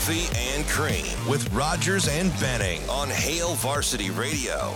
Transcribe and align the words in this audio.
Coffee 0.00 0.54
and 0.54 0.66
Cream 0.66 1.28
with 1.28 1.52
Rogers 1.52 2.08
and 2.08 2.32
Benning 2.40 2.80
on 2.88 3.10
Hail 3.10 3.52
Varsity 3.56 4.08
Radio. 4.08 4.74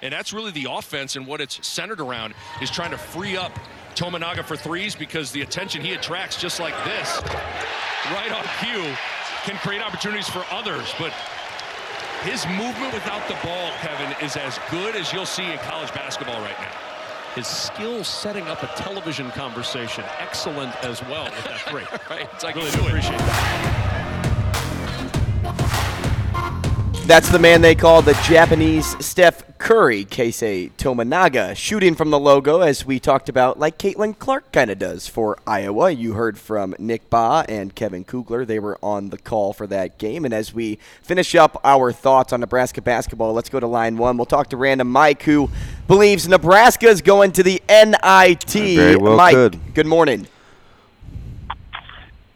And 0.00 0.14
that's 0.14 0.32
really 0.32 0.50
the 0.50 0.66
offense 0.70 1.16
and 1.16 1.26
what 1.26 1.42
it's 1.42 1.66
centered 1.66 2.00
around 2.00 2.32
is 2.62 2.70
trying 2.70 2.90
to 2.92 2.96
free 2.96 3.36
up 3.36 3.52
Tominaga 3.94 4.42
for 4.42 4.56
threes 4.56 4.94
because 4.94 5.30
the 5.30 5.42
attention 5.42 5.82
he 5.82 5.92
attracts 5.92 6.40
just 6.40 6.58
like 6.58 6.72
this, 6.86 7.20
right 8.10 8.32
on 8.32 8.44
cue, 8.64 8.96
can 9.44 9.56
create 9.58 9.82
opportunities 9.82 10.26
for 10.26 10.42
others. 10.50 10.90
But 10.98 11.12
his 12.22 12.46
movement 12.46 12.94
without 12.94 13.28
the 13.28 13.36
ball, 13.44 13.72
Kevin, 13.82 14.16
is 14.24 14.38
as 14.38 14.58
good 14.70 14.96
as 14.96 15.12
you'll 15.12 15.26
see 15.26 15.52
in 15.52 15.58
college 15.58 15.92
basketball 15.92 16.40
right 16.40 16.58
now. 16.58 16.72
His 17.34 17.46
skill 17.46 18.02
setting 18.04 18.48
up 18.48 18.62
a 18.62 18.68
television 18.68 19.30
conversation, 19.32 20.02
excellent 20.18 20.74
as 20.82 21.02
well 21.02 21.24
with 21.24 21.44
that 21.44 21.60
three. 21.68 21.84
right? 22.10 22.26
It's 22.32 22.42
like 22.42 22.54
really 22.54 22.70
do 22.70 22.86
appreciate 22.86 23.87
That's 27.08 27.30
the 27.30 27.38
man 27.38 27.62
they 27.62 27.74
call 27.74 28.02
the 28.02 28.12
Japanese 28.28 28.94
Steph 29.02 29.56
Curry, 29.56 30.04
Keisei 30.04 30.70
Tominaga, 30.72 31.56
shooting 31.56 31.94
from 31.94 32.10
the 32.10 32.18
logo, 32.18 32.60
as 32.60 32.84
we 32.84 33.00
talked 33.00 33.30
about, 33.30 33.58
like 33.58 33.78
Caitlin 33.78 34.18
Clark 34.18 34.52
kind 34.52 34.70
of 34.70 34.78
does 34.78 35.08
for 35.08 35.38
Iowa. 35.46 35.90
You 35.90 36.12
heard 36.12 36.38
from 36.38 36.74
Nick 36.78 37.08
Bahe 37.08 37.46
and 37.48 37.74
Kevin 37.74 38.04
Kugler. 38.04 38.44
They 38.44 38.58
were 38.58 38.78
on 38.82 39.08
the 39.08 39.16
call 39.16 39.54
for 39.54 39.66
that 39.68 39.96
game. 39.96 40.26
And 40.26 40.34
as 40.34 40.52
we 40.52 40.78
finish 41.00 41.34
up 41.34 41.58
our 41.64 41.92
thoughts 41.92 42.34
on 42.34 42.40
Nebraska 42.40 42.82
basketball, 42.82 43.32
let's 43.32 43.48
go 43.48 43.58
to 43.58 43.66
line 43.66 43.96
one. 43.96 44.18
We'll 44.18 44.26
talk 44.26 44.50
to 44.50 44.58
Random 44.58 44.92
Mike, 44.92 45.22
who 45.22 45.48
believes 45.86 46.28
Nebraska 46.28 46.88
is 46.88 47.00
going 47.00 47.32
to 47.32 47.42
the 47.42 47.62
NIT. 47.70 48.52
Very 48.52 48.96
well 48.96 49.16
Mike, 49.16 49.34
could. 49.34 49.58
good 49.72 49.86
morning. 49.86 50.28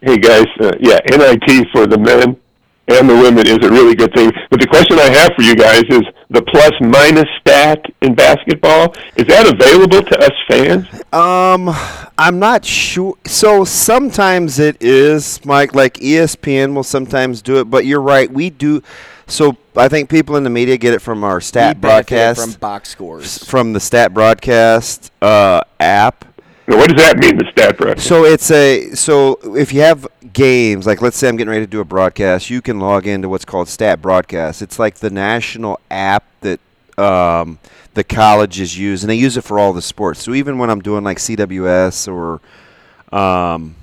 Hey 0.01 0.17
guys, 0.17 0.47
uh, 0.59 0.71
yeah, 0.79 0.99
NIT 1.11 1.67
for 1.71 1.85
the 1.85 1.99
men 1.99 2.42
and 2.87 3.09
the 3.09 3.15
women 3.15 3.47
is 3.47 3.59
a 3.63 3.69
really 3.69 3.95
good 3.95 4.13
thing. 4.13 4.31
But 4.49 4.59
the 4.59 4.67
question 4.67 4.99
I 4.99 5.09
have 5.09 5.31
for 5.35 5.41
you 5.41 5.55
guys 5.55 5.83
is 5.89 6.01
the 6.29 6.41
plus 6.43 6.71
minus 6.81 7.29
stat 7.39 7.83
in 8.01 8.15
basketball 8.15 8.93
is 9.15 9.25
that 9.27 9.47
available 9.53 10.01
to 10.01 10.19
us 10.19 10.31
fans? 10.47 10.87
Um, 11.13 11.69
I'm 12.17 12.39
not 12.39 12.65
sure. 12.65 13.15
So 13.25 13.63
sometimes 13.65 14.59
it 14.59 14.77
is, 14.81 15.43
Mike. 15.45 15.73
Like 15.75 15.95
ESPN 15.95 16.73
will 16.75 16.83
sometimes 16.83 17.41
do 17.41 17.59
it, 17.59 17.65
but 17.69 17.85
you're 17.85 18.01
right. 18.01 18.31
We 18.31 18.49
do. 18.49 18.81
So 19.27 19.55
I 19.77 19.87
think 19.87 20.09
people 20.09 20.35
in 20.35 20.43
the 20.43 20.49
media 20.49 20.77
get 20.77 20.93
it 20.93 20.99
from 20.99 21.23
our 21.23 21.39
stat 21.39 21.77
We 21.77 21.81
broadcast, 21.81 22.41
from 22.41 22.59
box 22.59 22.89
scores. 22.89 23.43
from 23.43 23.73
the 23.73 23.79
stat 23.79 24.13
broadcast 24.13 25.11
uh, 25.21 25.61
app. 25.79 26.25
Now, 26.67 26.77
what 26.77 26.89
does 26.89 27.03
that 27.03 27.17
mean, 27.17 27.37
the 27.37 27.49
stat 27.51 27.77
broadcast? 27.77 28.07
So 28.07 28.23
it's 28.23 28.49
a 28.49 28.91
so 28.95 29.33
if 29.55 29.73
you 29.73 29.81
have 29.81 30.07
games 30.31 30.87
like 30.87 31.01
let's 31.01 31.17
say 31.17 31.27
I'm 31.27 31.35
getting 31.35 31.51
ready 31.51 31.65
to 31.65 31.69
do 31.69 31.81
a 31.81 31.85
broadcast, 31.85 32.49
you 32.49 32.61
can 32.61 32.79
log 32.79 33.05
into 33.05 33.27
what's 33.27 33.45
called 33.45 33.67
Stat 33.67 34.01
Broadcast. 34.01 34.61
It's 34.61 34.79
like 34.79 34.95
the 34.95 35.09
national 35.09 35.79
app 35.91 36.23
that 36.41 36.59
um, 36.97 37.59
the 37.93 38.03
colleges 38.03 38.77
use, 38.77 39.03
and 39.03 39.09
they 39.09 39.15
use 39.15 39.35
it 39.35 39.43
for 39.43 39.59
all 39.59 39.73
the 39.73 39.81
sports. 39.81 40.23
So 40.23 40.33
even 40.33 40.57
when 40.57 40.69
I'm 40.69 40.81
doing 40.81 41.03
like 41.03 41.17
CWS 41.17 42.07
or 42.11 42.39
um, 43.15 43.75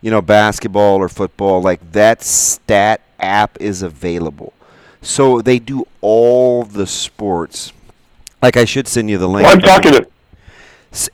you 0.00 0.10
know 0.10 0.22
basketball 0.22 0.96
or 0.96 1.08
football, 1.08 1.60
like 1.60 1.92
that 1.92 2.22
stat 2.22 3.02
app 3.20 3.60
is 3.60 3.82
available. 3.82 4.54
So 5.02 5.42
they 5.42 5.58
do 5.58 5.86
all 6.00 6.64
the 6.64 6.86
sports. 6.86 7.72
Like 8.40 8.56
I 8.56 8.64
should 8.64 8.88
send 8.88 9.10
you 9.10 9.18
the 9.18 9.28
link. 9.28 9.46
Well, 9.46 9.54
I'm 9.54 9.60
talking 9.60 9.92
to, 9.92 10.06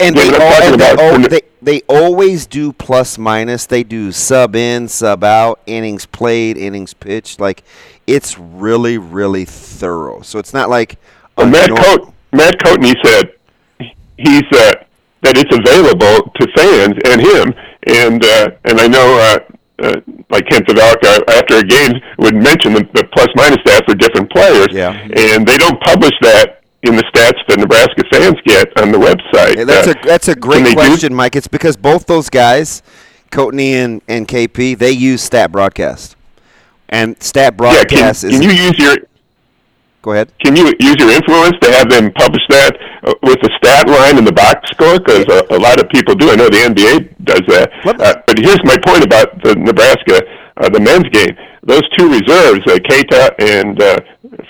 And 0.01 0.17
Yeah, 0.17 0.23
they, 0.25 0.31
but 0.31 0.41
I'm 0.41 0.43
al- 0.43 0.51
talking 0.53 0.73
and 0.73 0.81
they, 0.81 0.91
about 0.93 1.05
al- 1.05 1.13
when 1.13 1.23
the- 1.23 1.29
they, 1.29 1.41
they 1.61 1.81
always 1.89 2.47
do 2.47 2.73
plus 2.73 3.19
minus. 3.19 3.67
They 3.67 3.83
do 3.85 4.13
sub 4.13 4.55
in, 4.57 4.89
sub 4.89 5.25
out, 5.25 5.61
innings 5.67 6.07
played, 6.07 6.57
innings 6.57 6.95
pitched. 6.95 7.41
Like 7.41 7.63
it's 8.07 8.39
really, 8.39 8.99
really 8.99 9.45
thorough. 9.45 10.23
So 10.23 10.39
it's 10.39 10.55
not 10.55 10.69
like 10.71 10.99
well, 11.37 11.47
a 11.47 11.51
Matt 11.51 11.69
nor- 11.71 11.79
Coat, 11.79 12.13
Matt 12.33 12.59
Coatney 12.59 12.95
said 13.05 13.33
he's 14.17 14.43
uh, 14.53 14.73
that 15.23 15.37
it's 15.37 15.55
available 15.55 16.31
to 16.31 16.47
fans 16.57 16.95
and 17.05 17.21
him, 17.21 17.55
and 17.87 18.25
uh, 18.25 18.51
and 18.65 18.81
I 18.81 18.87
know. 18.89 19.19
Uh, 19.19 19.39
uh, 19.81 19.95
like 20.29 20.45
Kent 20.49 20.67
Pavelka, 20.67 21.23
after 21.31 21.59
a 21.59 21.63
game, 21.63 21.93
would 22.19 22.35
mention 22.35 22.73
the, 22.73 22.83
the 22.95 23.05
plus 23.13 23.29
minus 23.37 23.59
stats 23.59 23.85
for 23.85 23.95
different 23.95 24.29
players, 24.33 24.67
Yeah. 24.73 24.91
and 24.91 25.47
they 25.47 25.57
don't 25.57 25.81
publish 25.83 26.11
that 26.23 26.58
in 26.83 26.95
the 26.97 27.03
stats 27.15 27.39
that 27.49 27.59
Nebraska 27.59 28.03
fans 28.13 28.37
get 28.45 28.71
on 28.81 28.93
the 28.93 28.99
website. 28.99 29.67
That's 29.67 29.89
Uh, 29.89 29.95
a 30.03 30.07
that's 30.07 30.29
a 30.29 30.35
great 30.37 30.63
they 30.65 30.71
do- 30.71 30.77
question, 30.77 31.15
Mike. 31.15 31.35
It's 31.37 31.49
because 31.49 31.77
both 31.77 32.07
those 32.07 32.31
guys, 32.31 32.83
Coatney 33.33 33.73
and, 33.73 34.01
and 34.09 34.29
KP, 34.29 34.79
they 34.79 34.93
use 34.93 35.23
Stat 35.23 35.51
Broadcast, 35.51 36.17
and 36.89 37.21
Stat 37.23 37.57
broadcast 37.57 37.83
Yeah, 37.83 37.85
can, 37.85 37.99
Broadcast 37.99 38.23
can 38.31 38.43
you 38.43 38.51
use 38.51 38.79
your 38.79 38.97
go 40.03 40.13
ahead. 40.13 40.31
can 40.41 40.55
you 40.57 40.73
use 40.79 40.97
your 41.01 41.11
influence 41.11 41.57
to 41.63 41.71
have 41.73 41.91
them 41.91 42.13
publish 42.13 42.43
that 42.49 42.77
uh, 43.05 43.13
with 43.25 43.39
the 43.43 43.51
stat 43.59 43.89
line 43.89 44.17
and 44.17 44.27
the 44.27 44.33
box 44.33 44.71
score? 44.71 44.99
Because 45.01 45.27
a, 45.29 45.55
a 45.55 45.59
lot 45.59 45.81
of 45.83 45.89
people 45.91 46.15
do. 46.15 46.31
I 46.31 46.37
know 46.37 46.49
the 46.49 46.63
NBA 46.63 47.25
does 47.25 47.43
that. 47.49 47.71
Uh, 47.85 48.15
but 48.27 48.39
here's 48.39 48.63
my 48.65 48.79
point 48.87 49.05
about 49.05 49.43
the 49.43 49.57
Nebraska, 49.57 50.23
uh, 50.59 50.69
the 50.71 50.81
men's 50.81 51.09
game. 51.11 51.37
Those 51.63 51.83
two 51.99 52.09
reserves, 52.09 52.61
uh, 52.67 52.79
Keita 52.79 53.35
and 53.41 53.83
uh, 53.83 53.99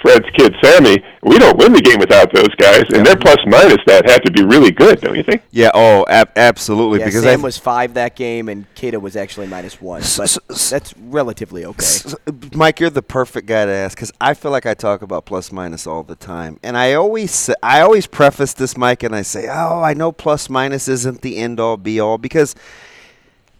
Fred's 0.02 0.26
kid 0.36 0.54
Sammy, 0.62 1.02
we 1.22 1.38
don't 1.38 1.56
win 1.58 1.72
the 1.72 1.80
game 1.80 1.98
without 1.98 2.32
those 2.32 2.54
guys, 2.56 2.84
and 2.92 3.04
their 3.04 3.16
plus 3.16 3.38
minus 3.46 3.78
that 3.86 4.08
had 4.08 4.22
to 4.24 4.30
be 4.30 4.42
really 4.44 4.70
good, 4.70 5.00
don't 5.00 5.16
you 5.16 5.22
think? 5.22 5.42
Yeah. 5.50 5.70
Oh, 5.74 6.04
ab- 6.08 6.30
absolutely. 6.36 7.00
Yeah, 7.00 7.06
because 7.06 7.22
Sam 7.22 7.40
I, 7.40 7.42
was 7.42 7.56
five 7.58 7.94
that 7.94 8.14
game, 8.14 8.48
and 8.48 8.66
Keita 8.74 9.00
was 9.00 9.16
actually 9.16 9.46
minus 9.46 9.80
one. 9.80 10.00
But 10.02 10.20
S- 10.20 10.38
s- 10.50 10.70
that's 10.70 10.94
relatively 10.98 11.64
okay. 11.64 12.12
Mike, 12.54 12.78
you're 12.80 12.90
the 12.90 13.02
perfect 13.02 13.46
guy 13.46 13.64
to 13.64 13.72
ask 13.72 13.96
because 13.96 14.12
I 14.20 14.34
feel 14.34 14.50
like 14.50 14.66
I 14.66 14.74
talk 14.74 15.02
about 15.02 15.24
plus 15.24 15.50
minus 15.50 15.86
all 15.86 16.02
the 16.02 16.16
time, 16.16 16.60
and 16.62 16.76
I 16.76 16.92
always 16.94 17.30
say, 17.30 17.54
I 17.62 17.80
always 17.80 18.06
preface 18.06 18.52
this, 18.52 18.76
Mike, 18.76 19.02
and 19.02 19.14
I 19.14 19.22
say, 19.22 19.48
"Oh, 19.50 19.82
I 19.82 19.94
know 19.94 20.12
plus 20.12 20.50
minus 20.50 20.88
isn't 20.88 21.22
the 21.22 21.36
end 21.38 21.58
all 21.58 21.76
be 21.76 21.98
all 22.00 22.18
because, 22.18 22.54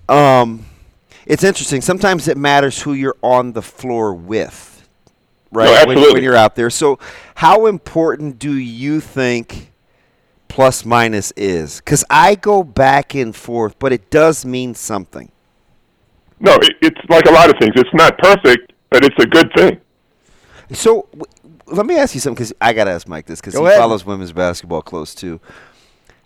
um, 0.08 0.66
it's 1.28 1.44
interesting. 1.44 1.80
Sometimes 1.82 2.26
it 2.26 2.36
matters 2.36 2.82
who 2.82 2.94
you're 2.94 3.16
on 3.22 3.52
the 3.52 3.62
floor 3.62 4.14
with, 4.14 4.88
right? 5.52 5.66
No, 5.66 5.70
when, 5.72 5.80
absolutely. 5.80 6.12
when 6.14 6.22
you're 6.24 6.34
out 6.34 6.56
there. 6.56 6.70
So, 6.70 6.98
how 7.36 7.66
important 7.66 8.38
do 8.40 8.52
you 8.52 9.00
think?" 9.00 9.72
Plus 10.48 10.84
minus 10.86 11.30
is 11.36 11.76
because 11.76 12.04
I 12.08 12.34
go 12.34 12.64
back 12.64 13.14
and 13.14 13.36
forth, 13.36 13.78
but 13.78 13.92
it 13.92 14.10
does 14.10 14.46
mean 14.46 14.74
something. 14.74 15.30
No, 16.40 16.54
it, 16.54 16.74
it's 16.80 17.00
like 17.10 17.26
a 17.26 17.30
lot 17.30 17.50
of 17.50 17.56
things. 17.60 17.74
It's 17.76 17.92
not 17.92 18.16
perfect, 18.18 18.72
but 18.90 19.04
it's 19.04 19.14
a 19.22 19.26
good 19.26 19.50
thing. 19.54 19.78
So 20.72 21.06
w- 21.12 21.26
let 21.66 21.84
me 21.84 21.98
ask 21.98 22.14
you 22.14 22.20
something 22.20 22.36
because 22.36 22.54
I 22.60 22.72
got 22.72 22.84
to 22.84 22.92
ask 22.92 23.06
Mike 23.06 23.26
this 23.26 23.40
because 23.40 23.54
he 23.54 23.60
ahead. 23.62 23.78
follows 23.78 24.06
women's 24.06 24.32
basketball 24.32 24.80
close 24.82 25.14
too. 25.14 25.38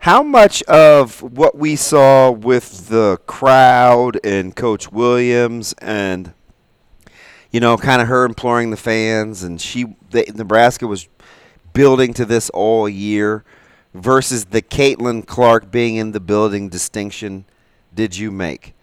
How 0.02 0.24
much 0.24 0.64
of 0.64 1.22
what 1.22 1.56
we 1.56 1.76
saw 1.76 2.32
with 2.32 2.88
the 2.88 3.20
crowd 3.28 4.18
and 4.24 4.56
Coach 4.56 4.90
Williams 4.90 5.76
and 5.78 6.34
you 7.52 7.60
know, 7.60 7.76
kind 7.76 8.02
of 8.02 8.08
her 8.08 8.24
imploring 8.24 8.70
the 8.70 8.76
fans 8.76 9.44
and 9.44 9.60
she 9.60 9.94
the, 10.10 10.24
Nebraska 10.34 10.88
was 10.88 11.08
building 11.72 12.14
to 12.14 12.24
this 12.24 12.50
all 12.50 12.88
year 12.88 13.44
versus 13.94 14.46
the 14.46 14.60
Caitlin 14.60 15.24
Clark 15.24 15.70
being 15.70 15.94
in 15.94 16.10
the 16.10 16.18
building 16.18 16.68
distinction 16.68 17.44
did 17.94 18.16
you 18.16 18.32
make? 18.32 18.74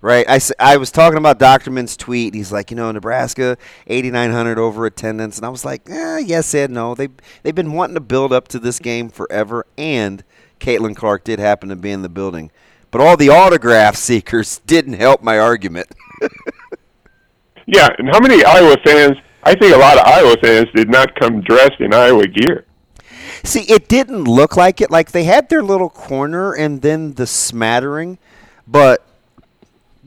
Right, 0.00 0.24
I, 0.28 0.40
I 0.60 0.76
was 0.76 0.92
talking 0.92 1.18
about 1.18 1.40
Doctorman's 1.40 1.96
tweet. 1.96 2.32
He's 2.32 2.52
like, 2.52 2.70
you 2.70 2.76
know, 2.76 2.92
Nebraska, 2.92 3.56
8,900 3.88 4.56
over 4.56 4.86
attendance, 4.86 5.38
and 5.38 5.44
I 5.44 5.48
was 5.48 5.64
like, 5.64 5.90
eh, 5.90 6.18
yes 6.18 6.54
and 6.54 6.72
no. 6.72 6.94
They 6.94 7.08
they've 7.42 7.54
been 7.54 7.72
wanting 7.72 7.94
to 7.94 8.00
build 8.00 8.32
up 8.32 8.46
to 8.48 8.60
this 8.60 8.78
game 8.78 9.08
forever, 9.08 9.66
and 9.76 10.22
Caitlin 10.60 10.94
Clark 10.94 11.24
did 11.24 11.40
happen 11.40 11.68
to 11.70 11.76
be 11.76 11.90
in 11.90 12.02
the 12.02 12.08
building, 12.08 12.52
but 12.92 13.00
all 13.00 13.16
the 13.16 13.30
autograph 13.30 13.96
seekers 13.96 14.60
didn't 14.66 14.94
help 14.94 15.20
my 15.20 15.36
argument. 15.36 15.88
Yeah, 17.68 17.88
and 17.98 18.08
how 18.08 18.18
many 18.18 18.42
Iowa 18.42 18.76
fans? 18.82 19.18
I 19.42 19.54
think 19.54 19.74
a 19.74 19.78
lot 19.78 19.98
of 19.98 20.06
Iowa 20.06 20.36
fans 20.42 20.68
did 20.74 20.88
not 20.88 21.14
come 21.16 21.42
dressed 21.42 21.80
in 21.80 21.92
Iowa 21.92 22.26
gear. 22.26 22.64
See, 23.44 23.60
it 23.70 23.88
didn't 23.88 24.24
look 24.24 24.56
like 24.56 24.80
it. 24.80 24.90
Like 24.90 25.12
they 25.12 25.24
had 25.24 25.50
their 25.50 25.62
little 25.62 25.90
corner 25.90 26.54
and 26.54 26.80
then 26.80 27.12
the 27.12 27.26
smattering, 27.26 28.16
but 28.66 29.04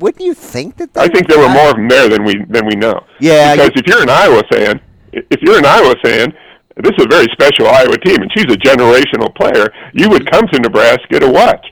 wouldn't 0.02 0.24
you 0.24 0.34
think 0.34 0.78
that? 0.78 0.90
I 0.98 1.08
think 1.08 1.28
there 1.28 1.40
were 1.40 1.50
more 1.50 1.70
of 1.70 1.76
them 1.76 1.88
there 1.88 2.10
than 2.10 2.24
we 2.24 2.44
than 2.50 2.66
we 2.66 2.76
know. 2.76 3.06
Yeah, 3.20 3.56
Because 3.56 3.72
if 3.76 3.88
you're 3.88 4.02
an 4.02 4.10
Iowa 4.10 4.44
fan, 4.52 4.82
if 5.14 5.42
you're 5.42 5.58
an 5.58 5.66
Iowa 5.66 5.96
fan, 6.04 6.34
this 6.78 6.94
is 6.98 7.06
a 7.06 7.08
very 7.08 7.28
special 7.32 7.68
Iowa 7.68 7.98
team, 7.98 8.18
and 8.22 8.32
she's 8.36 8.46
a 8.46 8.58
generational 8.58 9.34
player. 9.36 9.70
You 9.94 10.10
would 10.10 10.30
come 10.32 10.48
to 10.48 10.60
Nebraska 10.60 11.20
to 11.20 11.30
watch. 11.30 11.68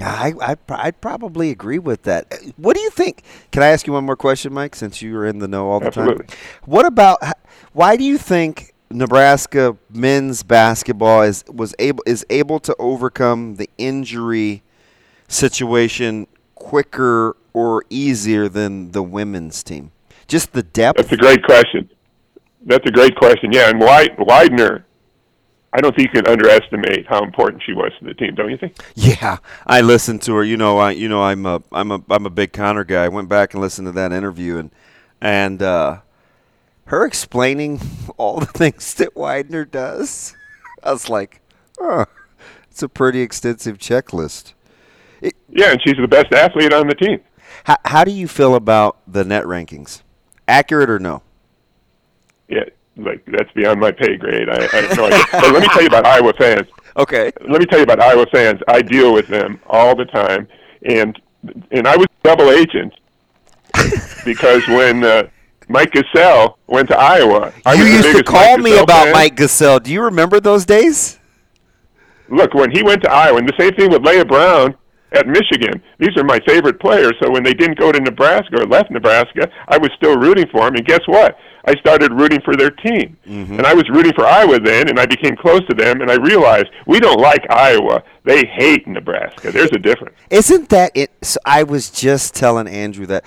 I, 0.00 0.32
I 0.40 0.56
I'd 0.70 1.00
probably 1.00 1.50
agree 1.50 1.78
with 1.78 2.04
that. 2.04 2.32
What 2.56 2.74
do 2.74 2.80
you 2.80 2.90
think? 2.90 3.22
Can 3.52 3.62
I 3.62 3.66
ask 3.66 3.86
you 3.86 3.92
one 3.92 4.04
more 4.04 4.16
question, 4.16 4.52
Mike? 4.52 4.74
Since 4.74 5.02
you 5.02 5.14
are 5.18 5.26
in 5.26 5.40
the 5.40 5.48
know 5.48 5.68
all 5.68 5.80
the 5.80 5.88
Absolutely. 5.88 6.26
time, 6.26 6.36
what 6.64 6.86
about? 6.86 7.18
Why 7.72 7.96
do 7.96 8.04
you 8.04 8.16
think 8.16 8.72
Nebraska 8.90 9.76
men's 9.90 10.42
basketball 10.42 11.22
is 11.22 11.44
was 11.52 11.74
able 11.78 12.02
is 12.06 12.24
able 12.30 12.60
to 12.60 12.74
overcome 12.78 13.56
the 13.56 13.68
injury 13.76 14.62
situation 15.28 16.26
quicker 16.54 17.36
or 17.52 17.84
easier 17.90 18.48
than 18.48 18.92
the 18.92 19.02
women's 19.02 19.62
team? 19.62 19.92
Just 20.26 20.52
the 20.52 20.62
depth. 20.62 20.96
That's 20.96 21.12
a 21.12 21.16
great 21.16 21.42
question. 21.44 21.90
That's 22.64 22.86
a 22.86 22.92
great 22.92 23.16
question. 23.16 23.52
Yeah, 23.52 23.70
and 23.70 23.80
Wid- 23.80 24.16
Weidner, 24.18 24.84
I 25.72 25.80
don't 25.80 25.94
think 25.94 26.08
you 26.12 26.22
can 26.22 26.30
underestimate 26.30 27.06
how 27.08 27.22
important 27.24 27.62
she 27.64 27.72
was 27.72 27.92
to 27.98 28.04
the 28.04 28.14
team. 28.14 28.34
Don't 28.34 28.50
you 28.50 28.56
think? 28.56 28.76
Yeah, 28.94 29.38
I 29.66 29.80
listened 29.80 30.22
to 30.22 30.34
her. 30.34 30.44
You 30.44 30.56
know, 30.56 30.78
I 30.78 30.90
you 30.90 31.08
know 31.08 31.22
I'm 31.22 31.46
a 31.46 31.62
I'm 31.72 31.90
a 31.90 32.02
I'm 32.10 32.26
a 32.26 32.30
big 32.30 32.52
Connor 32.52 32.84
guy. 32.84 33.04
I 33.04 33.08
went 33.08 33.28
back 33.28 33.54
and 33.54 33.60
listened 33.60 33.86
to 33.86 33.92
that 33.92 34.12
interview 34.12 34.58
and 34.58 34.70
and 35.20 35.62
uh, 35.62 36.00
her 36.86 37.04
explaining 37.04 37.80
all 38.16 38.40
the 38.40 38.46
things 38.46 38.94
that 38.94 39.14
Weidner 39.14 39.68
does. 39.70 40.34
I 40.82 40.92
was 40.92 41.08
like, 41.08 41.40
oh, 41.78 42.06
it's 42.70 42.82
a 42.82 42.88
pretty 42.88 43.20
extensive 43.20 43.78
checklist. 43.78 44.54
Yeah, 45.22 45.72
and 45.72 45.80
she's 45.84 45.96
the 45.96 46.08
best 46.08 46.32
athlete 46.32 46.72
on 46.72 46.88
the 46.88 46.94
team. 46.94 47.20
How 47.64 47.76
how 47.84 48.04
do 48.04 48.10
you 48.10 48.28
feel 48.28 48.54
about 48.54 48.98
the 49.06 49.24
net 49.24 49.44
rankings? 49.44 50.02
Accurate 50.48 50.90
or 50.90 50.98
no? 50.98 51.22
Yeah, 52.48 52.64
like 52.96 53.24
that's 53.26 53.50
beyond 53.52 53.80
my 53.80 53.92
pay 53.92 54.16
grade. 54.16 54.48
I, 54.48 54.64
I 54.72 54.80
have 54.80 54.96
no 54.96 55.06
idea. 55.06 55.24
but 55.32 55.52
let 55.52 55.62
me 55.62 55.68
tell 55.68 55.82
you 55.82 55.88
about 55.88 56.06
Iowa 56.06 56.32
fans. 56.34 56.66
Okay. 56.96 57.30
let 57.48 57.60
me 57.60 57.66
tell 57.66 57.78
you 57.78 57.84
about 57.84 58.00
Iowa 58.00 58.26
fans. 58.32 58.60
I 58.66 58.82
deal 58.82 59.12
with 59.12 59.28
them 59.28 59.60
all 59.68 59.94
the 59.94 60.06
time, 60.06 60.48
and 60.84 61.20
and 61.70 61.86
I 61.86 61.96
was 61.96 62.06
a 62.06 62.28
double 62.28 62.50
agent 62.50 62.92
because 64.24 64.66
when 64.68 65.04
uh, 65.04 65.28
Mike 65.68 65.92
Gesell 65.92 66.56
went 66.66 66.88
to 66.88 66.98
Iowa, 66.98 67.52
I 67.64 67.74
you 67.74 67.84
used 67.84 68.16
to 68.16 68.24
call 68.24 68.58
me 68.58 68.76
about 68.78 69.04
fan. 69.04 69.12
Mike 69.12 69.36
Gesell. 69.36 69.82
Do 69.82 69.92
you 69.92 70.02
remember 70.02 70.40
those 70.40 70.66
days? 70.66 71.18
Look, 72.28 72.54
when 72.54 72.70
he 72.70 72.82
went 72.82 73.02
to 73.02 73.10
Iowa, 73.10 73.38
and 73.38 73.48
the 73.48 73.54
same 73.58 73.74
thing 73.74 73.90
with 73.90 74.04
Leah 74.04 74.24
Brown 74.24 74.74
at 75.12 75.26
Michigan. 75.26 75.82
These 75.98 76.16
are 76.16 76.24
my 76.24 76.38
favorite 76.46 76.80
players. 76.80 77.12
So 77.22 77.30
when 77.30 77.42
they 77.42 77.54
didn't 77.54 77.78
go 77.78 77.92
to 77.92 78.00
Nebraska 78.00 78.62
or 78.62 78.66
left 78.66 78.90
Nebraska, 78.90 79.50
I 79.68 79.78
was 79.78 79.90
still 79.96 80.16
rooting 80.16 80.46
for 80.50 80.64
them. 80.64 80.76
And 80.76 80.86
guess 80.86 81.00
what? 81.06 81.36
I 81.64 81.74
started 81.78 82.12
rooting 82.12 82.40
for 82.42 82.56
their 82.56 82.70
team. 82.70 83.16
Mm-hmm. 83.26 83.58
And 83.58 83.66
I 83.66 83.74
was 83.74 83.88
rooting 83.90 84.12
for 84.14 84.24
Iowa 84.24 84.60
then, 84.60 84.88
and 84.88 84.98
I 84.98 85.06
became 85.06 85.36
close 85.36 85.60
to 85.68 85.74
them, 85.74 86.00
and 86.00 86.10
I 86.10 86.14
realized 86.14 86.66
we 86.86 87.00
don't 87.00 87.20
like 87.20 87.44
Iowa. 87.50 88.02
They 88.24 88.46
hate 88.46 88.86
Nebraska. 88.86 89.52
There's 89.52 89.70
a 89.72 89.78
difference. 89.78 90.16
Isn't 90.30 90.68
that 90.70 90.92
it? 90.94 91.10
So 91.22 91.38
I 91.44 91.64
was 91.64 91.90
just 91.90 92.34
telling 92.34 92.66
Andrew 92.66 93.06
that. 93.06 93.24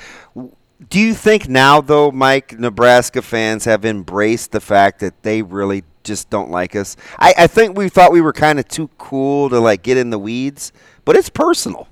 Do 0.90 1.00
you 1.00 1.14
think 1.14 1.48
now, 1.48 1.80
though, 1.80 2.12
Mike, 2.12 2.60
Nebraska 2.60 3.22
fans 3.22 3.66
have 3.66 3.86
embraced 3.86 4.52
the 4.52 4.60
fact 4.60 5.00
that 5.00 5.24
they 5.24 5.42
really 5.42 5.84
just 6.04 6.30
don't 6.30 6.52
like 6.52 6.76
us? 6.76 6.98
I, 7.20 7.34
I 7.38 7.48
think 7.48 7.78
we 7.78 7.88
thought 7.88 8.12
we 8.12 8.20
were 8.20 8.34
kind 8.34 8.60
of 8.60 8.68
too 8.68 8.90
cool 8.98 9.50
to 9.50 9.60
like 9.60 9.84
get 9.84 9.98
in 9.98 10.10
the 10.10 10.20
weeds, 10.20 10.74
but 11.06 11.16
it's 11.16 11.30
personal. 11.30 11.88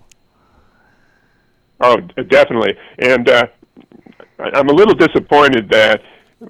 Oh, 1.79 1.97
definitely. 1.97 2.77
And 2.99 3.27
uh, 3.27 3.47
I'm 4.39 4.69
a 4.69 4.73
little 4.73 4.93
disappointed 4.93 5.69
that, 5.69 6.01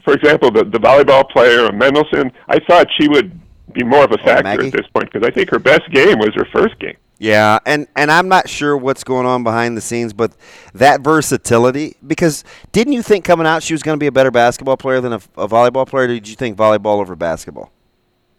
for 0.04 0.14
example, 0.14 0.52
the, 0.52 0.66
the 0.66 0.78
volleyball 0.78 1.30
player, 1.30 1.70
Mendelson, 1.70 2.32
I 2.48 2.60
thought 2.68 2.88
she 3.00 3.08
would 3.08 3.40
be 3.74 3.84
more 3.84 4.04
of 4.04 4.12
a 4.12 4.18
factor 4.18 4.44
Maggie? 4.44 4.68
at 4.68 4.74
this 4.74 4.88
point 4.94 5.12
because 5.12 5.26
I 5.26 5.32
think 5.32 5.50
her 5.50 5.60
best 5.60 5.90
game 5.92 6.20
was 6.20 6.32
her 6.36 6.46
first 6.54 6.78
game. 6.80 6.98
Yeah, 7.18 7.60
and 7.68 7.88
and 7.96 8.10
I'm 8.12 8.28
not 8.28 8.50
sure 8.50 8.76
what's 8.76 9.04
going 9.04 9.28
on 9.28 9.44
behind 9.44 9.78
the 9.78 9.82
scenes, 9.82 10.12
but 10.12 10.32
that 10.74 11.02
versatility. 11.02 11.96
Because 12.06 12.44
didn't 12.72 12.94
you 12.94 13.04
think 13.04 13.26
coming 13.26 13.46
out 13.46 13.62
she 13.62 13.76
was 13.76 13.84
going 13.84 13.96
to 13.96 14.00
be 14.00 14.08
a 14.08 14.12
better 14.12 14.32
basketball 14.32 14.76
player 14.76 15.02
than 15.02 15.14
a, 15.14 15.22
a 15.38 15.48
volleyball 15.48 15.88
player? 15.88 16.06
Or 16.06 16.08
did 16.08 16.28
you 16.28 16.36
think 16.36 16.58
volleyball 16.58 17.00
over 17.00 17.16
basketball? 17.16 17.72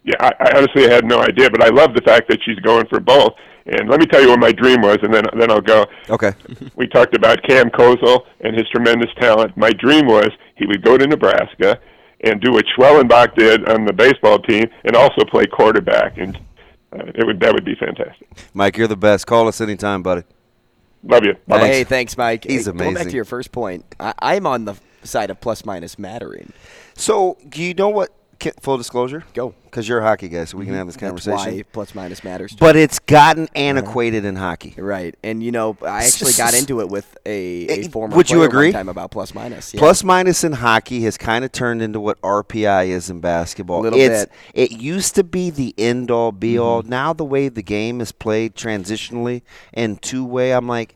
Yeah, 0.03 0.15
I, 0.19 0.31
I 0.39 0.57
honestly 0.57 0.83
had 0.83 1.05
no 1.05 1.19
idea, 1.19 1.49
but 1.49 1.63
I 1.63 1.69
love 1.69 1.93
the 1.93 2.01
fact 2.01 2.27
that 2.29 2.39
she's 2.43 2.59
going 2.59 2.85
for 2.87 2.99
both. 2.99 3.33
And 3.65 3.89
let 3.89 3.99
me 4.01 4.05
tell 4.05 4.21
you 4.21 4.29
what 4.29 4.39
my 4.39 4.51
dream 4.51 4.81
was, 4.81 4.97
and 5.03 5.13
then 5.13 5.23
then 5.37 5.49
I'll 5.49 5.61
go. 5.61 5.85
Okay. 6.09 6.33
We 6.75 6.87
talked 6.87 7.15
about 7.15 7.41
Cam 7.43 7.69
Kozel 7.69 8.25
and 8.41 8.55
his 8.55 8.67
tremendous 8.69 9.09
talent. 9.19 9.55
My 9.55 9.71
dream 9.71 10.05
was 10.05 10.29
he 10.55 10.65
would 10.65 10.81
go 10.83 10.97
to 10.97 11.07
Nebraska 11.07 11.79
and 12.21 12.41
do 12.41 12.51
what 12.51 12.65
Schwellenbach 12.77 13.35
did 13.35 13.69
on 13.69 13.85
the 13.85 13.93
baseball 13.93 14.39
team, 14.39 14.65
and 14.83 14.95
also 14.95 15.23
play 15.25 15.45
quarterback. 15.45 16.17
And 16.17 16.35
uh, 16.91 17.05
it 17.15 17.25
would 17.25 17.39
that 17.39 17.53
would 17.53 17.63
be 17.63 17.75
fantastic. 17.75 18.27
Mike, 18.53 18.75
you're 18.77 18.87
the 18.87 18.97
best. 18.97 19.27
Call 19.27 19.47
us 19.47 19.61
anytime, 19.61 20.03
buddy. 20.03 20.23
Love 21.03 21.23
you. 21.25 21.33
Bye 21.47 21.59
bye. 21.59 21.67
Hey, 21.67 21.83
thanks, 21.85 22.17
Mike. 22.17 22.43
He's 22.45 22.65
Hey, 22.65 22.71
Going 22.73 22.95
back 22.95 23.07
to 23.07 23.15
your 23.15 23.25
first 23.25 23.51
point, 23.51 23.85
I, 23.99 24.13
I'm 24.19 24.45
on 24.47 24.65
the 24.65 24.75
side 25.03 25.29
of 25.29 25.39
plus 25.39 25.65
minus 25.65 25.97
mattering. 25.99 26.51
So, 26.95 27.37
do 27.47 27.61
you 27.61 27.73
know 27.73 27.89
what? 27.89 28.09
Ca- 28.43 28.51
Full 28.61 28.77
disclosure, 28.77 29.23
Go. 29.33 29.49
Mm-hmm. 29.49 29.57
because 29.65 29.87
you're 29.87 29.99
a 29.99 30.03
hockey 30.03 30.27
guy, 30.29 30.45
so 30.45 30.57
we 30.57 30.65
can 30.65 30.73
have 30.75 30.85
this 30.87 30.95
That's 30.95 31.25
conversation. 31.25 31.57
why 31.57 31.63
plus 31.71 31.95
minus 31.95 32.23
matters. 32.23 32.55
But 32.59 32.75
it's 32.75 32.99
gotten 32.99 33.47
antiquated 33.55 34.25
in 34.25 34.35
hockey. 34.35 34.73
right, 34.77 35.15
and 35.23 35.41
you 35.41 35.51
know, 35.51 35.77
I 35.81 36.03
actually 36.05 36.33
got 36.33 36.53
into 36.53 36.81
it 36.81 36.89
with 36.89 37.17
a, 37.25 37.67
a 37.67 37.85
Eh, 37.85 37.87
former. 37.87 38.15
would 38.15 38.29
you 38.29 38.43
agree? 38.43 38.71
Time 38.71 38.89
about 38.89 39.11
plus 39.11 39.33
minus. 39.33 39.73
Yeah. 39.73 39.79
Plus 39.79 40.03
minus 40.03 40.43
in 40.43 40.51
hockey 40.53 41.01
has 41.03 41.17
kind 41.17 41.43
of 41.45 41.51
turned 41.51 41.81
into 41.81 41.99
what 41.99 42.19
RPI 42.21 42.87
is 42.89 43.09
in 43.09 43.19
basketball. 43.19 43.81
Little 43.81 43.99
it's, 43.99 44.25
bit. 44.25 44.31
It 44.53 44.71
used 44.71 45.15
to 45.15 45.23
be 45.23 45.49
the 45.49 45.73
end 45.77 46.11
all 46.11 46.31
be 46.31 46.57
all. 46.57 46.81
Mm-hmm. 46.81 46.89
Now 46.89 47.13
the 47.13 47.25
way 47.25 47.47
the 47.49 47.63
game 47.63 48.01
is 48.01 48.11
played 48.11 48.55
transitionally 48.55 49.41
and 49.73 50.01
two 50.01 50.25
way, 50.25 50.51
I'm 50.53 50.67
like, 50.67 50.95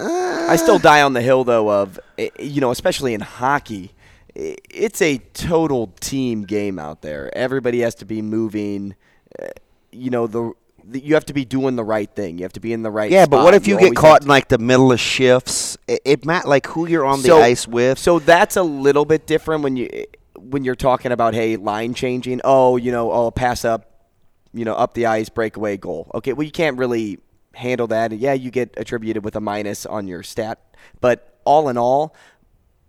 I 0.00 0.56
still 0.56 0.78
die 0.78 1.02
on 1.02 1.12
the 1.12 1.22
hill 1.22 1.42
though 1.44 1.70
of 1.70 1.98
eh, 2.18 2.28
you 2.38 2.60
know, 2.60 2.70
especially 2.70 3.14
in 3.14 3.20
hockey, 3.20 3.92
it's 4.38 5.02
a 5.02 5.18
total 5.34 5.88
team 6.00 6.42
game 6.44 6.78
out 6.78 7.02
there. 7.02 7.36
Everybody 7.36 7.80
has 7.80 7.94
to 7.96 8.04
be 8.04 8.22
moving. 8.22 8.94
eh, 9.38 9.48
You 9.92 10.10
know 10.10 10.26
the. 10.26 10.52
You 10.90 11.12
have 11.14 11.26
to 11.26 11.34
be 11.34 11.44
doing 11.44 11.76
the 11.76 11.84
right 11.84 12.08
thing. 12.10 12.38
You 12.38 12.44
have 12.44 12.54
to 12.54 12.60
be 12.60 12.72
in 12.72 12.82
the 12.82 12.90
right. 12.90 13.10
yeah. 13.10 13.26
But 13.26 13.44
what 13.44 13.52
if 13.52 13.66
you, 13.68 13.78
get 13.78 13.94
caught 13.94 14.22
in 14.22 14.28
like 14.28 14.48
the 14.48 14.56
middle 14.56 14.90
of 14.90 14.98
shifts? 14.98 15.76
It, 15.86 16.00
it 16.04 16.24
ma- 16.24 16.40
like 16.46 16.66
who 16.66 16.88
you're 16.88 17.04
on 17.04 17.20
the 17.20 17.32
ice 17.32 17.68
with. 17.68 17.98
So 17.98 18.18
that's 18.18 18.56
a 18.56 18.62
little 18.62 19.04
bit 19.04 19.26
different 19.26 19.62
when 19.64 19.76
you 19.76 19.90
when 20.38 20.64
you're 20.64 20.74
talking 20.76 21.12
about 21.12 21.34
hey 21.34 21.56
line 21.56 21.92
changing. 21.92 22.40
Oh, 22.42 22.76
you 22.78 22.90
know, 22.90 23.12
oh 23.12 23.30
pass 23.30 23.66
up, 23.66 24.08
you 24.54 24.64
know, 24.64 24.74
up 24.74 24.94
the 24.94 25.04
ice, 25.06 25.28
breakaway 25.28 25.76
goal. 25.76 26.10
Okay, 26.14 26.32
well 26.32 26.44
you 26.46 26.52
can't 26.52 26.78
really 26.78 27.18
handle 27.54 27.88
that. 27.88 28.12
Yeah, 28.12 28.32
you 28.32 28.50
get 28.50 28.72
attributed 28.78 29.24
with 29.24 29.36
a 29.36 29.40
minus 29.40 29.84
on 29.84 30.06
your 30.08 30.22
stat, 30.22 30.58
but 31.02 31.38
all 31.44 31.68
in 31.68 31.76
all, 31.76 32.14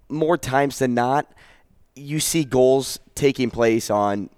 more 0.08 0.38
times 0.38 0.80
than 0.80 0.94
not, 0.94 1.30
you 1.96 2.20
see 2.20 2.44
goals 2.44 3.00
taking 3.16 3.50
place 3.50 3.90
on 3.90 4.30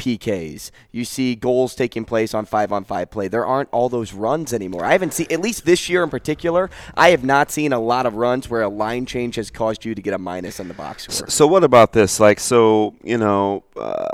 PKs. 0.00 0.70
You 0.92 1.04
see 1.04 1.34
goals 1.34 1.74
taking 1.74 2.06
place 2.06 2.32
on 2.32 2.46
five 2.46 2.72
on 2.72 2.84
five 2.84 3.10
play. 3.10 3.28
There 3.28 3.44
aren't 3.44 3.68
all 3.70 3.88
those 3.90 4.14
runs 4.14 4.54
anymore. 4.54 4.84
I 4.84 4.92
haven't 4.92 5.12
seen, 5.12 5.26
at 5.30 5.40
least 5.40 5.66
this 5.66 5.88
year 5.90 6.02
in 6.02 6.08
particular, 6.08 6.70
I 6.96 7.10
have 7.10 7.22
not 7.22 7.50
seen 7.50 7.72
a 7.72 7.78
lot 7.78 8.06
of 8.06 8.14
runs 8.14 8.48
where 8.48 8.62
a 8.62 8.68
line 8.68 9.04
change 9.04 9.36
has 9.36 9.50
caused 9.50 9.84
you 9.84 9.94
to 9.94 10.00
get 10.00 10.14
a 10.14 10.18
minus 10.18 10.58
on 10.58 10.68
the 10.68 10.74
box 10.74 11.06
score. 11.12 11.28
So 11.28 11.46
what 11.46 11.64
about 11.64 11.92
this? 11.92 12.18
Like, 12.18 12.40
so 12.40 12.94
you 13.04 13.18
know, 13.18 13.62
uh, 13.76 14.06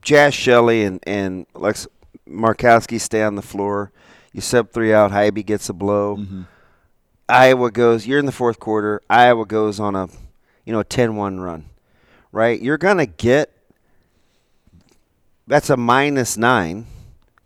Jaz 0.00 0.32
Shelley 0.32 0.84
and 0.84 1.00
and 1.06 1.46
Lex 1.54 1.88
Markowski 2.28 3.00
stay 3.00 3.22
on 3.22 3.34
the 3.34 3.42
floor. 3.42 3.90
You 4.32 4.40
sub 4.40 4.70
three 4.70 4.92
out. 4.92 5.10
Haiby 5.10 5.44
gets 5.44 5.68
a 5.68 5.72
blow. 5.72 6.24
Iowa 7.28 7.70
goes. 7.70 8.06
You're 8.06 8.18
in 8.18 8.26
the 8.26 8.32
fourth 8.32 8.60
quarter. 8.60 9.00
Iowa 9.08 9.46
goes 9.46 9.80
on 9.80 9.96
a, 9.96 10.08
you 10.64 10.72
know, 10.72 10.80
a 10.80 10.84
10-1 10.84 11.42
run, 11.42 11.66
right? 12.34 12.60
You're 12.60 12.78
gonna 12.78 13.06
get. 13.06 13.50
That's 15.46 15.70
a 15.70 15.76
minus 15.76 16.36
nine. 16.36 16.86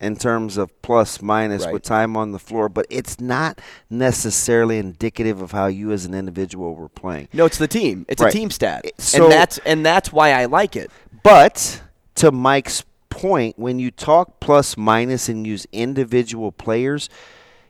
In 0.00 0.14
terms 0.14 0.56
of 0.56 0.80
plus 0.80 1.20
minus 1.20 1.64
Right. 1.64 1.72
with 1.72 1.82
time 1.82 2.16
on 2.16 2.30
the 2.30 2.38
floor, 2.38 2.68
but 2.68 2.86
it's 2.88 3.20
not 3.20 3.60
necessarily 3.90 4.78
indicative 4.78 5.42
of 5.42 5.50
how 5.50 5.66
you 5.66 5.90
as 5.90 6.04
an 6.04 6.14
individual 6.14 6.76
were 6.76 6.88
playing. 6.88 7.26
No, 7.32 7.46
it's 7.46 7.58
the 7.58 7.66
team. 7.66 8.06
It's 8.08 8.22
Right. 8.22 8.32
a 8.32 8.36
team 8.38 8.48
stat, 8.52 8.84
So- 8.98 9.24
and 9.24 9.32
that's 9.32 9.58
and 9.66 9.84
that's 9.84 10.12
why 10.12 10.34
I 10.34 10.44
like 10.44 10.76
it. 10.76 10.92
But 11.24 11.82
to 12.14 12.30
Mike's 12.30 12.84
point, 13.10 13.58
when 13.58 13.80
you 13.80 13.90
talk 13.90 14.38
plus 14.38 14.76
minus 14.76 15.28
and 15.28 15.44
use 15.44 15.66
individual 15.72 16.52
players, 16.52 17.08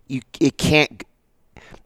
you 0.06 0.20
it 0.38 0.58
can't 0.58 1.04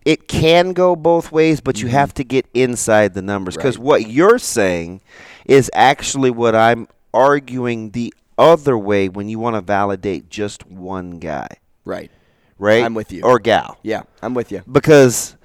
it 0.04 0.28
can 0.28 0.72
go 0.72 0.96
both 0.96 1.30
ways, 1.30 1.60
but 1.60 1.80
you 1.80 1.86
mm-hmm. 1.86 1.96
have 1.96 2.14
to 2.14 2.24
get 2.24 2.46
inside 2.54 3.14
the 3.14 3.22
numbers 3.22 3.56
because 3.56 3.78
Right. 3.78 3.84
what 3.84 4.10
you're 4.10 4.38
saying 4.38 5.00
is 5.46 5.70
actually 5.74 6.30
what 6.30 6.54
I'm 6.54 6.88
arguing 7.14 7.90
the 7.90 8.12
other 8.38 8.76
way 8.76 9.08
when 9.08 9.28
you 9.28 9.38
want 9.38 9.56
to 9.56 9.60
validate 9.60 10.28
just 10.28 10.66
one 10.66 11.18
guy, 11.18 11.48
Right. 11.84 12.10
right? 12.58 12.84
I'm 12.84 12.94
with 12.94 13.12
you. 13.12 13.22
Or 13.22 13.38
gal, 13.38 13.78
Yeah, 13.82 14.02
I'm 14.22 14.34
with 14.34 14.50
you. 14.50 14.62
because 14.70 15.36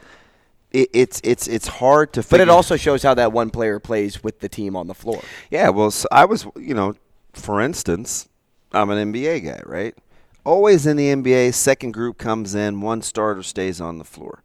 it, 0.72 0.90
it's 0.94 1.22
it's 1.24 1.48
it's 1.48 1.68
hard 1.68 2.14
to. 2.14 2.24
But 2.24 2.40
it 2.42 2.50
also 2.50 2.76
shows 2.76 3.04
how 3.04 3.14
that 3.14 3.32
one 3.32 3.50
player 3.50 3.80
plays 3.80 4.24
with 4.24 4.40
the 4.40 4.50
team 4.50 4.76
on 4.76 4.88
the 4.88 4.94
floor. 4.94 5.22
Yeah, 5.50 5.70
well, 5.70 5.92
so 5.92 6.08
I 6.12 6.26
was, 6.26 6.46
you 6.56 6.74
know, 6.74 6.96
for 7.34 7.62
instance, 7.62 8.28
I'm 8.72 8.90
an 8.90 9.14
NBA 9.14 9.46
guy, 9.46 9.62
right? 9.66 9.96
Always 10.44 10.86
in 10.88 10.98
the 10.98 11.08
NBA, 11.14 11.54
second 11.54 11.92
group 11.92 12.18
comes 12.18 12.56
in, 12.56 12.82
one 12.82 13.02
starter 13.02 13.44
stays 13.44 13.82
on 13.82 13.98
the 13.98 14.06
floor. 14.06 14.44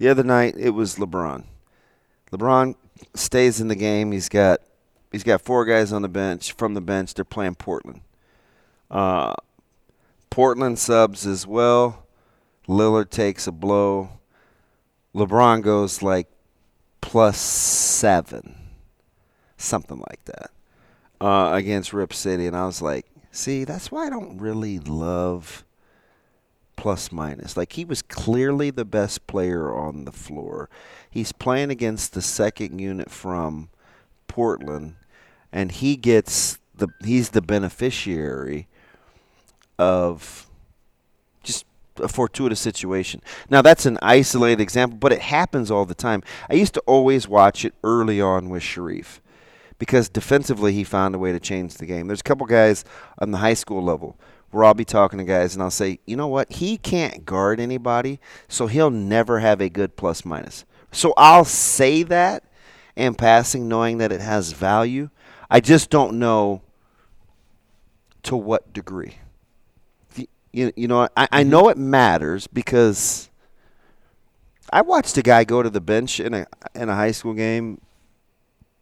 The 0.00 0.08
other 0.08 0.22
night, 0.22 0.54
it 0.56 0.70
was 0.70 0.96
LeBron. 0.96 1.44
LeBron 2.32 2.74
stays 3.12 3.60
in 3.60 3.68
the 3.68 3.74
game. 3.74 4.12
He's 4.12 4.30
got 4.30 4.60
he's 5.12 5.22
got 5.22 5.42
four 5.42 5.66
guys 5.66 5.92
on 5.92 6.00
the 6.00 6.08
bench 6.08 6.52
from 6.52 6.72
the 6.72 6.80
bench. 6.80 7.12
They're 7.12 7.22
playing 7.22 7.56
Portland. 7.56 8.00
Uh, 8.90 9.34
Portland 10.30 10.78
subs 10.78 11.26
as 11.26 11.46
well. 11.46 12.06
Lillard 12.66 13.10
takes 13.10 13.46
a 13.46 13.52
blow. 13.52 14.08
LeBron 15.14 15.60
goes 15.60 16.00
like 16.00 16.28
plus 17.02 17.38
seven 17.38 18.56
something 19.58 19.98
like 19.98 20.24
that 20.24 20.50
uh, 21.20 21.50
against 21.52 21.92
Rip 21.92 22.14
City, 22.14 22.46
and 22.46 22.56
I 22.56 22.64
was 22.64 22.80
like, 22.80 23.04
see, 23.32 23.64
that's 23.64 23.92
why 23.92 24.06
I 24.06 24.10
don't 24.10 24.38
really 24.38 24.78
love 24.78 25.66
plus 26.80 27.12
minus. 27.12 27.58
Like 27.58 27.74
he 27.74 27.84
was 27.84 28.00
clearly 28.00 28.70
the 28.70 28.86
best 28.86 29.26
player 29.26 29.70
on 29.70 30.06
the 30.06 30.12
floor. 30.12 30.70
He's 31.10 31.30
playing 31.30 31.70
against 31.70 32.14
the 32.14 32.22
second 32.22 32.78
unit 32.78 33.10
from 33.10 33.68
Portland, 34.28 34.94
and 35.52 35.72
he 35.72 35.94
gets 35.96 36.58
the 36.74 36.88
he's 37.04 37.30
the 37.30 37.42
beneficiary 37.42 38.66
of 39.78 40.46
just 41.42 41.66
a 41.98 42.08
fortuitous 42.08 42.60
situation. 42.60 43.20
Now 43.50 43.60
that's 43.60 43.84
an 43.84 43.98
isolated 44.00 44.62
example, 44.62 44.96
but 44.96 45.12
it 45.12 45.20
happens 45.20 45.70
all 45.70 45.84
the 45.84 45.94
time. 45.94 46.22
I 46.48 46.54
used 46.54 46.72
to 46.74 46.80
always 46.86 47.28
watch 47.28 47.62
it 47.62 47.74
early 47.84 48.22
on 48.22 48.48
with 48.48 48.62
Sharif 48.62 49.20
because 49.78 50.08
defensively 50.08 50.72
he 50.72 50.84
found 50.84 51.14
a 51.14 51.18
way 51.18 51.30
to 51.30 51.40
change 51.40 51.74
the 51.74 51.84
game. 51.84 52.06
There's 52.06 52.20
a 52.20 52.30
couple 52.30 52.46
guys 52.46 52.86
on 53.18 53.32
the 53.32 53.38
high 53.38 53.52
school 53.52 53.84
level 53.84 54.16
where 54.50 54.64
I'll 54.64 54.74
be 54.74 54.84
talking 54.84 55.18
to 55.18 55.24
guys 55.24 55.54
and 55.54 55.62
I'll 55.62 55.70
say, 55.70 56.00
you 56.06 56.16
know 56.16 56.28
what, 56.28 56.52
he 56.52 56.76
can't 56.76 57.24
guard 57.24 57.60
anybody, 57.60 58.20
so 58.48 58.66
he'll 58.66 58.90
never 58.90 59.38
have 59.40 59.60
a 59.60 59.68
good 59.68 59.96
plus 59.96 60.24
minus. 60.24 60.64
So 60.92 61.14
I'll 61.16 61.44
say 61.44 62.02
that 62.04 62.44
in 62.96 63.14
passing, 63.14 63.68
knowing 63.68 63.98
that 63.98 64.12
it 64.12 64.20
has 64.20 64.52
value. 64.52 65.10
I 65.48 65.60
just 65.60 65.90
don't 65.90 66.18
know 66.18 66.62
to 68.24 68.36
what 68.36 68.72
degree. 68.72 69.16
You, 70.52 70.72
you 70.76 70.88
know, 70.88 71.02
I, 71.02 71.08
I 71.16 71.26
mm-hmm. 71.26 71.50
know 71.50 71.68
it 71.68 71.78
matters 71.78 72.48
because 72.48 73.30
I 74.72 74.82
watched 74.82 75.16
a 75.16 75.22
guy 75.22 75.44
go 75.44 75.62
to 75.62 75.70
the 75.70 75.80
bench 75.80 76.18
in 76.18 76.34
a 76.34 76.46
in 76.74 76.88
a 76.88 76.94
high 76.94 77.12
school 77.12 77.34
game 77.34 77.80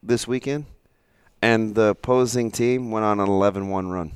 this 0.03 0.27
weekend, 0.27 0.65
and 1.43 1.75
the 1.75 1.89
opposing 1.89 2.51
team 2.51 2.91
went 2.91 3.05
on 3.05 3.21
an 3.21 3.27
11-1 3.27 3.93
run. 3.93 4.13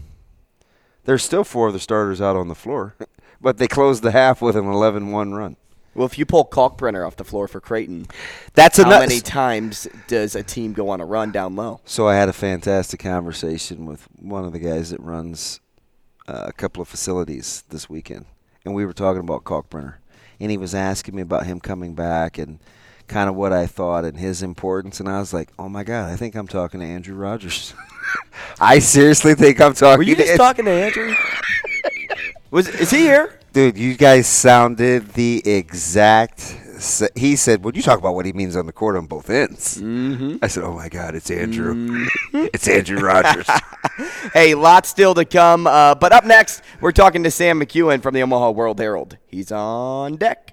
There's 1.04 1.24
still 1.24 1.44
four 1.44 1.68
of 1.68 1.72
the 1.72 1.80
starters 1.80 2.20
out 2.20 2.36
on 2.36 2.48
the 2.48 2.54
floor, 2.54 2.94
but 3.40 3.58
they 3.58 3.68
closed 3.68 4.02
the 4.02 4.12
half 4.12 4.40
with 4.40 4.56
an 4.56 4.64
11-1 4.64 5.36
run. 5.36 5.56
Well, 5.94 6.06
if 6.06 6.16
you 6.16 6.24
pull 6.24 6.46
Kalkbrenner 6.46 7.06
off 7.06 7.16
the 7.16 7.24
floor 7.24 7.46
for 7.46 7.60
Creighton, 7.60 8.06
That's 8.54 8.78
how 8.78 8.88
many 8.88 9.20
times 9.20 9.86
does 10.06 10.34
a 10.34 10.42
team 10.42 10.72
go 10.72 10.88
on 10.88 11.02
a 11.02 11.04
run 11.04 11.32
down 11.32 11.54
low? 11.54 11.80
So 11.84 12.08
I 12.08 12.14
had 12.14 12.30
a 12.30 12.32
fantastic 12.32 13.00
conversation 13.00 13.84
with 13.84 14.08
one 14.18 14.46
of 14.46 14.52
the 14.52 14.58
guys 14.58 14.88
that 14.90 15.00
runs 15.00 15.60
uh, 16.26 16.44
a 16.46 16.52
couple 16.52 16.80
of 16.80 16.88
facilities 16.88 17.64
this 17.68 17.90
weekend, 17.90 18.24
and 18.64 18.74
we 18.74 18.86
were 18.86 18.94
talking 18.94 19.20
about 19.20 19.44
Kalkbrenner, 19.44 19.96
and 20.40 20.50
he 20.50 20.56
was 20.56 20.74
asking 20.74 21.14
me 21.14 21.22
about 21.22 21.44
him 21.44 21.60
coming 21.60 21.94
back 21.94 22.38
and 22.38 22.58
kind 23.06 23.28
of 23.28 23.34
what 23.34 23.52
I 23.52 23.66
thought 23.66 24.06
and 24.06 24.18
his 24.18 24.42
importance, 24.42 24.98
and 24.98 25.08
I 25.10 25.18
was 25.18 25.34
like, 25.34 25.50
"Oh 25.58 25.68
my 25.68 25.84
God, 25.84 26.10
I 26.10 26.16
think 26.16 26.34
I'm 26.34 26.48
talking 26.48 26.80
to 26.80 26.86
Andrew 26.86 27.16
Rogers." 27.16 27.74
I 28.62 28.78
seriously 28.78 29.34
think 29.34 29.60
I'm 29.60 29.74
talking. 29.74 29.98
Were 29.98 30.04
you 30.04 30.14
to 30.14 30.22
just 30.22 30.32
An- 30.34 30.38
talking 30.38 30.64
to 30.66 30.70
Andrew? 30.70 31.12
Was 32.52 32.68
is 32.68 32.90
he 32.90 32.98
here? 32.98 33.40
Dude, 33.52 33.76
you 33.76 33.96
guys 33.96 34.28
sounded 34.28 35.08
the 35.14 35.42
exact. 35.44 36.58
He 37.16 37.34
said, 37.34 37.64
"When 37.64 37.74
you 37.74 37.82
talk 37.82 37.98
about 37.98 38.14
what 38.14 38.24
he 38.24 38.32
means 38.32 38.54
on 38.54 38.66
the 38.66 38.72
court 38.72 38.96
on 38.96 39.06
both 39.06 39.30
ends," 39.30 39.78
mm-hmm. 39.78 40.36
I 40.42 40.46
said, 40.46 40.62
"Oh 40.62 40.74
my 40.74 40.88
God, 40.88 41.16
it's 41.16 41.28
Andrew! 41.30 41.74
Mm-hmm. 41.74 42.46
it's 42.54 42.68
Andrew 42.68 43.00
Rogers." 43.00 43.48
Hey, 44.32 44.54
lots 44.54 44.88
still 44.88 45.14
to 45.14 45.24
come. 45.24 45.66
Uh, 45.66 45.94
but 45.94 46.12
up 46.12 46.24
next, 46.24 46.62
we're 46.80 46.92
talking 46.92 47.22
to 47.24 47.30
Sam 47.30 47.60
McKewon 47.60 48.02
from 48.02 48.14
the 48.14 48.22
Omaha 48.22 48.50
World 48.50 48.80
Herald. 48.80 49.18
He's 49.26 49.52
on 49.52 50.16
deck. 50.16 50.51